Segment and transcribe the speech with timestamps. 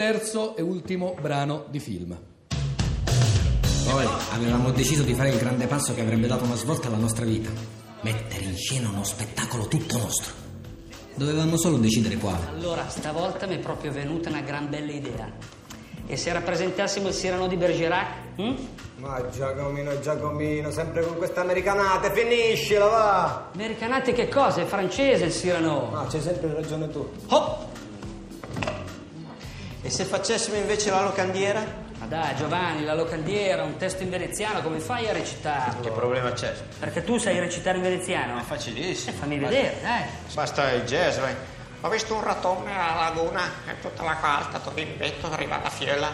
[0.00, 2.18] Terzo e ultimo brano di film.
[2.48, 7.26] Poi avevamo deciso di fare il grande passo che avrebbe dato una svolta alla nostra
[7.26, 7.50] vita.
[8.00, 10.32] Mettere in scena uno spettacolo tutto nostro.
[11.16, 12.46] Dovevamo solo decidere quale.
[12.48, 15.30] Allora, stavolta mi è proprio venuta una gran bella idea.
[16.06, 18.06] E se rappresentassimo il Cyrano di Bergerac?
[18.36, 18.54] hm?
[19.00, 23.50] Ma Giacomino, Giacomino, sempre con queste americanate, finiscila, va!
[23.52, 24.62] Americanate che cosa?
[24.62, 25.94] È francese il Cyrano.
[25.94, 27.06] Ah, c'hai sempre ragione tu.
[27.26, 27.68] Oh!
[29.90, 31.60] E se facessimo invece la locandiera?
[31.98, 35.80] Ma dai, Giovanni, la locandiera, un testo in veneziano, come fai a recitarlo?
[35.80, 36.54] Che problema c'è?
[36.78, 38.38] Perché tu sai recitare in veneziano?
[38.38, 39.10] È facilissimo.
[39.10, 40.02] Eh, fammi vedere, dai.
[40.32, 41.34] Basta il jazz, vai.
[41.80, 45.70] Ho visto un ratone alla laguna e tutta la quarta, tutto il betto, arriva alla
[45.70, 46.12] fiela.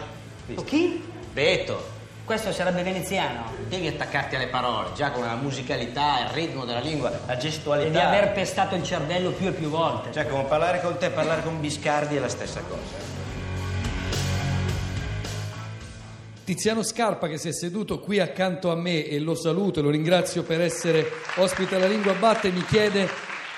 [0.55, 1.07] O chi?
[1.35, 1.87] Beto,
[2.25, 3.53] Questo sarebbe veneziano.
[3.69, 7.91] devi attaccarti alle parole, già con la musicalità, il ritmo della lingua, la gestualità.
[7.91, 10.13] Devi aver pestato il cervello più e più volte.
[10.13, 13.16] Cioè, come parlare con te e parlare con Biscardi è la stessa cosa.
[16.47, 19.91] Tiziano Scarpa che si è seduto qui accanto a me e lo saluto e lo
[19.91, 21.05] ringrazio per essere
[21.39, 23.09] ospite alla Lingua Batte mi chiede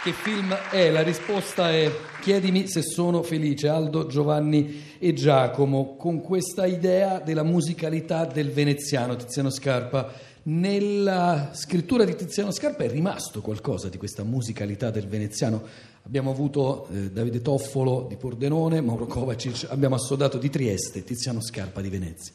[0.02, 0.90] che film è.
[0.90, 3.68] La risposta è chiedimi se sono felice.
[3.68, 10.10] Aldo, Giovanni e Giacomo con questa idea della musicalità del veneziano Tiziano Scarpa.
[10.44, 15.62] Nella scrittura di Tiziano Scarpa è rimasto qualcosa di questa musicalità del veneziano.
[16.04, 21.82] Abbiamo avuto eh, Davide Toffolo di Pordenone, Mauro Kovacic, abbiamo assodato di Trieste, Tiziano Scarpa
[21.82, 22.32] di Venezia.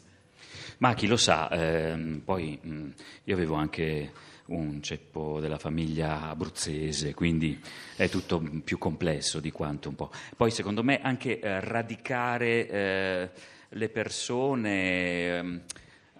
[0.79, 2.89] Ma chi lo sa, ehm, poi mh,
[3.25, 4.11] io avevo anche
[4.45, 7.59] un ceppo della famiglia abruzzese, quindi
[7.95, 10.11] è tutto più complesso di quanto un po'.
[10.35, 13.29] Poi secondo me anche eh, radicare eh,
[13.69, 15.61] le persone, ehm,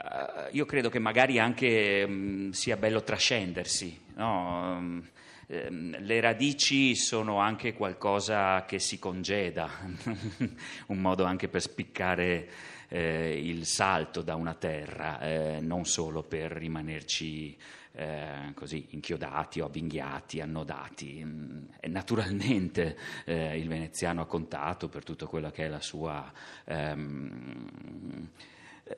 [0.03, 4.75] eh, io credo che magari anche mh, sia bello trascendersi, no?
[4.77, 5.09] Ehm,
[5.47, 9.69] ehm, le radici sono anche qualcosa che si congeda,
[10.87, 12.49] un modo anche per spiccare
[12.93, 17.57] eh, il salto da una terra, eh, non solo per rimanerci
[17.93, 21.23] eh, così inchiodati o avvinghiati, annodati.
[21.25, 22.95] Mm, naturalmente
[23.25, 26.31] eh, il veneziano ha contato per tutto quello che è la sua
[26.65, 28.29] ehm,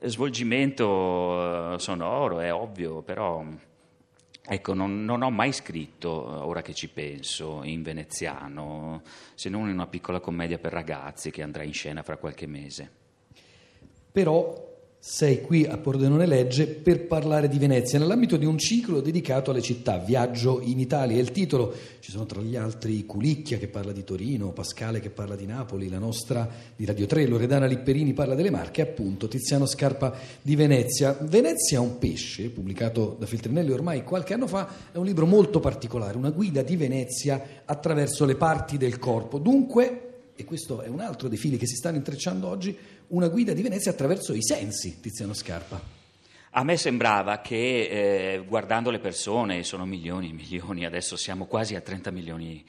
[0.01, 3.45] svolgimento eh, sonoro, è ovvio, però.
[4.47, 9.01] Ecco, non, non ho mai scritto, eh, ora che ci penso, in veneziano,
[9.35, 13.03] se non in una piccola commedia per ragazzi che andrà in scena fra qualche mese.
[14.15, 14.63] Però
[14.97, 19.61] sei qui a Pordenone Legge per parlare di Venezia nell'ambito di un ciclo dedicato alle
[19.61, 21.17] città, Viaggio in Italia.
[21.17, 25.09] È il titolo, ci sono tra gli altri Culicchia che parla di Torino, Pascale che
[25.09, 29.65] parla di Napoli, la nostra di Radio 3, Loredana Lipperini parla delle Marche appunto Tiziano
[29.65, 31.17] Scarpa di Venezia.
[31.23, 35.59] Venezia è un pesce, pubblicato da Feltrinelli ormai qualche anno fa, è un libro molto
[35.59, 39.39] particolare, una guida di Venezia attraverso le parti del corpo.
[39.39, 40.05] Dunque,
[40.37, 42.75] e questo è un altro dei fili che si stanno intrecciando oggi,
[43.07, 45.81] una guida di Venezia attraverso i sensi, Tiziano Scarpa.
[46.51, 51.75] A me sembrava che eh, guardando le persone, sono milioni e milioni, adesso siamo quasi
[51.75, 52.63] a 30 milioni,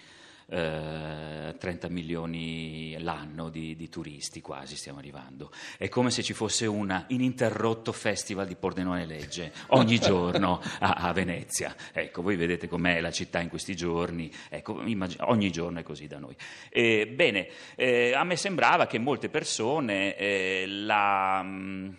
[0.48, 5.50] eh, 30 milioni l'anno di, di turisti, quasi stiamo arrivando.
[5.76, 11.12] È come se ci fosse un ininterrotto festival di Pordenone Legge ogni giorno a, a
[11.12, 11.74] Venezia.
[11.92, 16.06] Ecco, voi vedete com'è la città in questi giorni, ecco, immag- ogni giorno è così
[16.06, 16.36] da noi.
[16.70, 21.42] Eh, bene, eh, a me sembrava che molte persone eh, la...
[21.42, 21.98] mh,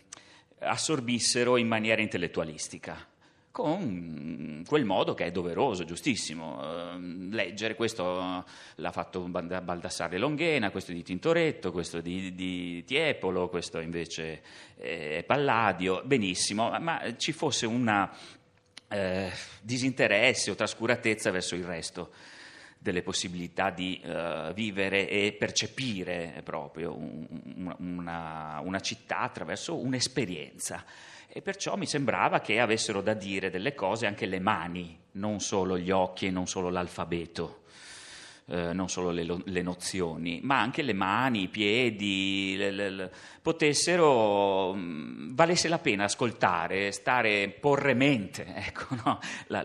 [0.60, 3.06] assorbissero in maniera intellettualistica
[3.58, 6.62] con quel modo che è doveroso, giustissimo.
[6.62, 7.00] Eh,
[7.32, 8.44] leggere, questo eh,
[8.76, 14.44] l'ha fatto Baldassarre Longhena, questo di Tintoretto, questo di, di Tiepolo, questo invece
[14.78, 18.08] è Palladio, benissimo, ma- ma ci fosse un
[19.62, 22.12] disinteresse o trascuratezza verso il resto
[22.88, 30.86] delle possibilità di eh, vivere e percepire proprio un- una, una città attraverso un'esperienza.
[31.28, 35.78] E perciò mi sembrava che avessero da dire delle cose anche le mani, non solo
[35.78, 37.64] gli occhi e non solo l'alfabeto.
[38.50, 44.74] Eh, non solo le, le nozioni, ma anche le mani, i piedi, le- le- potessero,
[44.74, 48.46] mh, valesse la pena ascoltare, stare, porre mente.
[48.68, 49.20] Ecco, no?
[49.48, 49.64] la,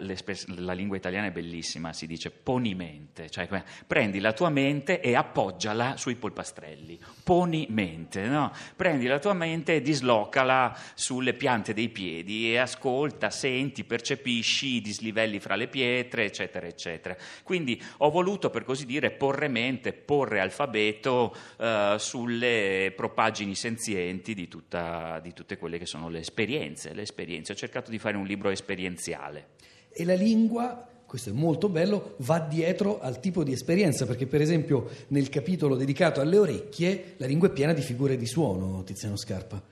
[0.56, 5.00] la lingua italiana è bellissima, si dice poni mente, cioè que- prendi la tua mente
[5.00, 8.52] e appoggiala sui polpastrelli, poni mente, no?
[8.76, 14.80] prendi la tua mente e dislocala sulle piante dei piedi e ascolta, senti, percepisci i
[14.80, 17.16] dislivelli fra le pietre, eccetera, eccetera.
[17.42, 24.48] Quindi ho voluto, per così dire, porre mente, porre alfabeto eh, sulle propaggini senzienti di,
[24.48, 27.52] tutta- di tutte quelle che sono le esperienze, le esperienze.
[27.52, 29.48] Ho cercato di fare un libro esperienziale.
[29.90, 34.40] E la lingua, questo è molto bello, va dietro al tipo di esperienza, perché per
[34.40, 39.16] esempio nel capitolo dedicato alle orecchie la lingua è piena di figure di suono, Tiziano
[39.16, 39.71] Scarpa.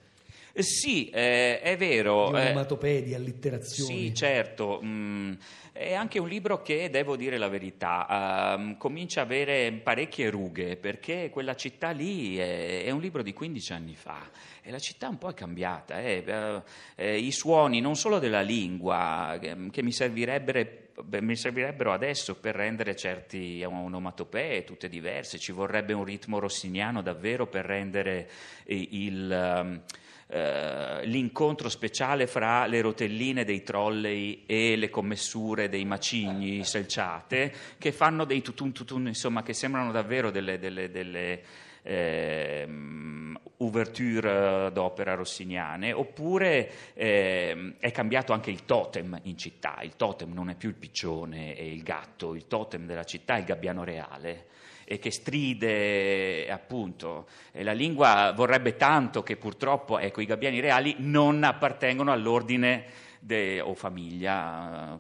[0.53, 2.31] Eh, Sì, eh, è vero.
[2.31, 4.09] Di eh, onomatopee, di allitterazioni.
[4.09, 4.81] Sì, certo.
[4.85, 5.33] mm,
[5.73, 10.77] è anche un libro che, devo dire la verità, ehm, comincia a avere parecchie rughe
[10.77, 14.29] perché quella città lì è, è un libro di 15 anni fa
[14.63, 16.01] e la città un po' è cambiata.
[16.01, 16.63] eh, eh,
[16.97, 20.59] eh, I suoni non solo della lingua che, che mi servirebbero
[21.03, 27.03] beh, mi servirebbero adesso per rendere certi onomatopee tutte diverse, ci vorrebbe un ritmo rossiniano
[27.03, 28.29] davvero per rendere
[28.65, 29.83] eh, il, ehm,
[30.29, 37.91] eh, l'incontro speciale fra le rotelline dei trolley e le commessure dei macigni selciate che
[37.91, 41.43] fanno dei tutun tutun, insomma, che sembrano davvero delle, delle, delle
[41.83, 43.30] ehm,
[43.71, 50.51] ouverture d'opera rossiniane, oppure ehm, è cambiato anche il totem in città, il totem non
[50.51, 54.49] è più il piccione e il gatto, il totem della città è il gabbiano reale
[54.85, 57.29] e che stride appunto.
[57.53, 62.85] E la lingua vorrebbe tanto che purtroppo ecco, i gabbiani reali non appartengono all'ordine
[63.21, 64.99] de- o famiglia,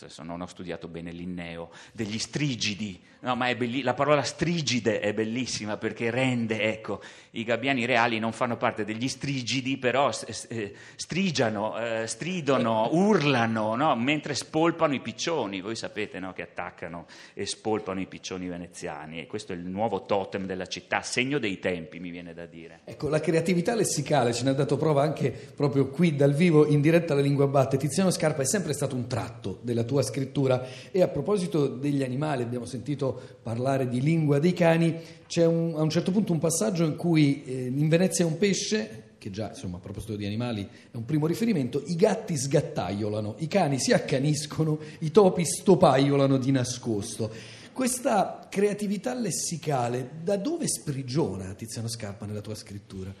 [0.00, 5.12] adesso non ho studiato bene Linneo, degli strigidi, no, ma belli- la parola strigide è
[5.12, 7.02] bellissima perché rende, ecco,
[7.32, 10.10] i gabbiani reali non fanno parte degli strigidi, però
[10.48, 13.94] eh, strigiano, eh, stridono, urlano, no?
[13.96, 16.32] mentre spolpano i piccioni, voi sapete no?
[16.32, 21.02] che attaccano e spolpano i piccioni veneziani e questo è il nuovo totem della città,
[21.02, 22.80] segno dei tempi mi viene da dire.
[22.84, 26.80] Ecco, la creatività lessicale ce ne ha dato prova anche proprio qui dal vivo in
[26.80, 27.76] diretta alla Lingua Batte.
[27.76, 32.42] Tiziano Scarpa è sempre stato un tratto della tua scrittura e a proposito degli animali,
[32.42, 34.96] abbiamo sentito parlare di lingua dei cani,
[35.26, 39.04] c'è un- a un certo punto un passaggio in cui eh, in Venezia un pesce,
[39.18, 43.46] che già insomma a proposito di animali è un primo riferimento, i gatti sgattaiolano, i
[43.46, 47.30] cani si accaniscono, i topi stopaiolano di nascosto.
[47.72, 53.14] Questa creatività lessicale da dove sprigiona Tiziano Scarpa nella tua scrittura?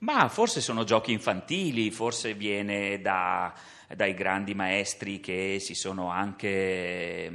[0.00, 3.52] Ma forse sono giochi infantili, forse viene da-
[3.94, 7.30] dai grandi maestri che si sono anche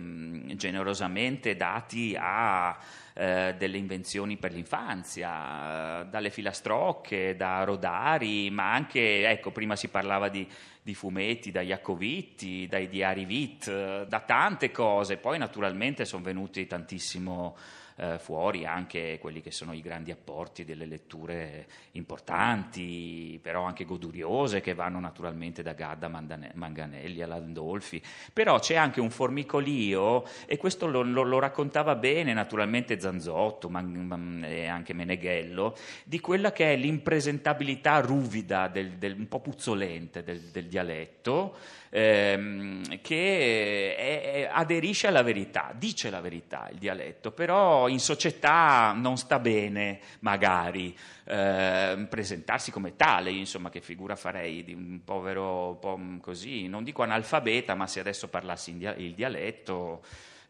[0.56, 2.78] generosamente dati a
[3.14, 10.30] eh, delle invenzioni per l'infanzia, dalle filastrocche, da Rodari, ma anche, ecco, prima si parlava
[10.30, 10.48] di,
[10.82, 16.68] di fumetti, da Iacovitti, dai diari Vit, eh, da tante cose, poi naturalmente sono venuti
[16.68, 17.56] tantissimo
[17.96, 24.62] eh, fuori anche quelli che sono i grandi apporti delle letture importanti, però anche goduriose,
[24.62, 28.02] che vanno naturalmente da Gadda, Manganelli a Landolfi.
[28.34, 33.92] Però c'è anche un formicolio, e questo lo, lo- lo raccontava bene naturalmente Zanzotto Man-
[34.06, 40.24] Man- e anche Meneghello, di quella che è l'impresentabilità ruvida, del, del- un po' puzzolente
[40.24, 41.56] del, del dialetto,
[41.94, 48.94] ehm, che è- è- aderisce alla verità, dice la verità il dialetto, però in società
[48.96, 55.78] non sta bene magari ehm, presentarsi come tale, insomma che figura farei di un povero
[55.80, 60.02] po' così, non dico analfabeta, ma se adesso parlassi dia- il dialetto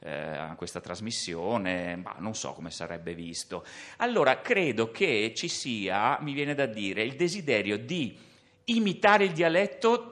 [0.03, 3.63] eh, a questa trasmissione, ma non so come sarebbe visto.
[3.97, 8.17] Allora credo che ci sia, mi viene da dire, il desiderio di
[8.65, 10.10] imitare il dialetto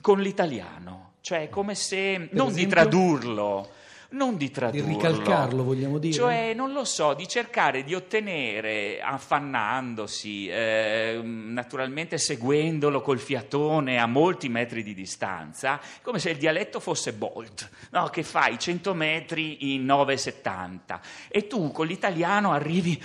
[0.00, 2.68] con l'italiano, cioè come se non di esempio?
[2.68, 3.68] tradurlo,
[4.10, 6.12] non di tradurlo, ricalcarlo, vogliamo dire?
[6.12, 14.06] Cioè, non lo so, di cercare di ottenere, affannandosi, eh, naturalmente seguendolo col fiatone a
[14.06, 18.08] molti metri di distanza, come se il dialetto fosse Bolt, no?
[18.08, 23.00] che fai 100 metri in 9,70 e tu con l'italiano arrivi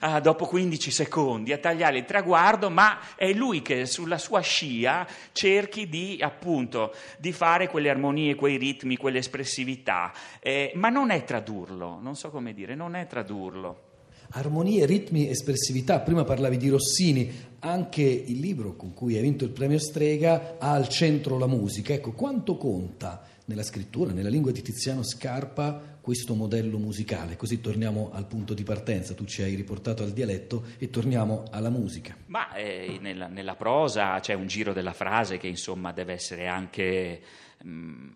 [0.00, 5.06] ah, dopo 15 secondi a tagliare il traguardo, ma è lui che sulla sua scia
[5.32, 11.24] cerchi di appunto di fare quelle armonie, quei ritmi, quelle espressività, eh, ma non è
[11.24, 13.88] tradurlo, non so come dire, non è tradurlo.
[14.32, 15.98] Armonie, ritmi, espressività.
[15.98, 17.28] Prima parlavi di Rossini,
[17.60, 21.92] anche il libro con cui hai vinto il premio Strega ha al centro la musica.
[21.92, 27.36] Ecco, quanto conta nella scrittura, nella lingua di Tiziano Scarpa, questo modello musicale?
[27.36, 29.12] Così torniamo al punto di partenza.
[29.12, 32.16] Tu ci hai riportato al dialetto e torniamo alla musica.
[32.26, 37.20] Ma eh, nella, nella prosa c'è un giro della frase che insomma deve essere anche...
[37.66, 38.08] mm,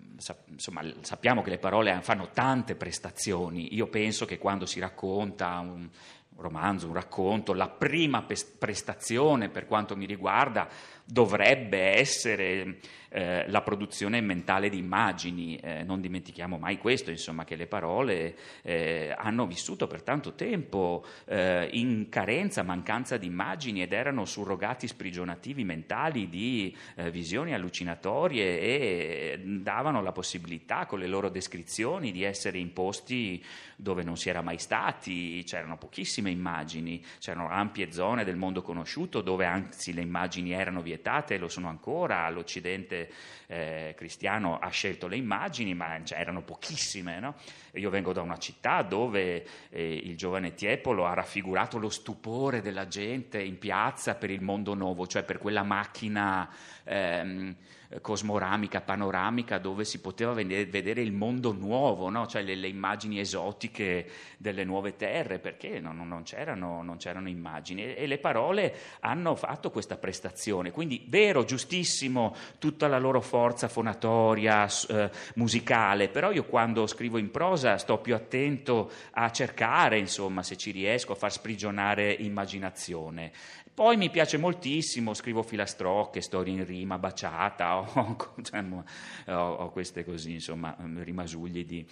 [0.52, 3.74] insomma, sappiamo che le parole fanno tante prestazioni.
[3.74, 5.88] Io penso che quando si racconta un-
[6.36, 8.26] romanzo, un racconto, la prima
[8.58, 10.68] prestazione per quanto mi riguarda
[11.04, 12.78] dovrebbe essere
[13.16, 15.56] eh, la produzione mentale di immagini.
[15.56, 21.04] Eh, non dimentichiamo mai questo, insomma, che le parole eh, hanno vissuto per tanto tempo
[21.26, 28.58] eh, in carenza, mancanza di immagini ed erano surrogati sprigionativi mentali di eh, visioni allucinatorie
[28.60, 33.40] e davano la possibilità con le loro descrizioni di essere imposti
[33.76, 39.20] dove non si era mai stati, c'erano pochissime immagini, c'erano ampie zone del mondo conosciuto
[39.20, 43.10] dove anzi le immagini erano vietate vietate, lo sono ancora, l'Occidente
[43.46, 47.18] eh, cristiano ha scelto le immagini, ma cioè, erano pochissime.
[47.18, 47.34] No?
[47.74, 52.86] Io vengo da una città dove eh, il giovane Tiepolo ha raffigurato lo stupore della
[52.86, 56.48] gente in piazza per il mondo nuovo, cioè per quella macchina
[56.84, 57.56] ehm,
[58.00, 62.26] cosmoramica, panoramica, dove si poteva vedere il mondo nuovo, no?
[62.26, 67.84] cioè le, le, immagini esotiche delle nuove terre, perché non, non, c'erano, non c'erano, immagini.
[67.84, 70.70] E, e, le parole hanno fatto questa prestazione.
[70.70, 77.30] Quindi, vero, giustissimo, tutta la loro forza fonatoria, eh, musicale, però io quando scrivo in
[77.30, 83.32] prosa sto più attento a cercare, insomma, se ci riesco, a far sprigionare immaginazione.
[83.74, 88.16] Poi mi piace moltissimo, scrivo filastrocche, storie in rima, baciata, ho,
[89.26, 91.84] ho, ho queste così, insomma, rimasugli di,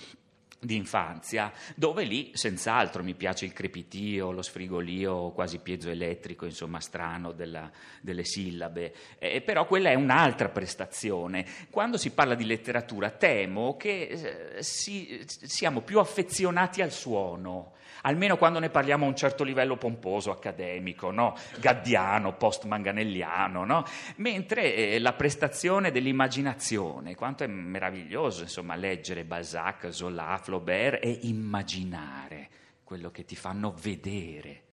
[0.65, 7.33] di infanzia, dove lì senz'altro mi piace il crepitio, lo sfrigolio quasi piezoelettrico, insomma strano
[7.33, 7.69] della,
[8.01, 11.45] delle sillabe, eh, però quella è un'altra prestazione.
[11.69, 18.37] Quando si parla di letteratura temo che eh, si, siamo più affezionati al suono, almeno
[18.37, 21.37] quando ne parliamo a un certo livello pomposo, accademico, no?
[21.59, 23.85] gaddiano, post-manganelliano, no?
[24.17, 32.51] mentre eh, la prestazione dell'immaginazione, quanto è meraviglioso insomma, leggere Balzac, Zola, Flaubert e immaginare
[32.85, 34.65] quello che ti fanno vedere